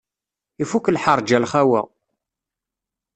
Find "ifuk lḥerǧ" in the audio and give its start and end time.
0.61-1.29